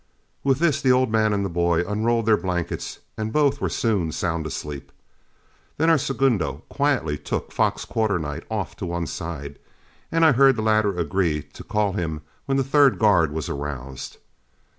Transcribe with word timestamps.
With 0.43 0.57
this 0.57 0.81
the 0.81 0.91
old 0.91 1.11
man 1.11 1.31
and 1.31 1.45
the 1.45 1.49
boy 1.49 1.83
unrolled 1.87 2.25
their 2.25 2.35
blankets, 2.35 2.97
and 3.17 3.31
both 3.31 3.61
were 3.61 3.69
soon 3.69 4.11
sound 4.11 4.47
asleep. 4.47 4.91
Then 5.77 5.91
our 5.91 5.99
segundo 5.99 6.63
quietly 6.69 7.19
took 7.19 7.51
Fox 7.51 7.85
Quarternight 7.85 8.43
off 8.49 8.75
to 8.77 8.87
one 8.87 9.05
side, 9.05 9.59
and 10.11 10.25
I 10.25 10.31
heard 10.31 10.55
the 10.55 10.63
latter 10.63 10.97
agree 10.97 11.43
to 11.43 11.63
call 11.63 11.93
him 11.93 12.21
when 12.47 12.57
the 12.57 12.63
third 12.63 12.97
guard 12.97 13.31
was 13.31 13.47
aroused. 13.47 14.17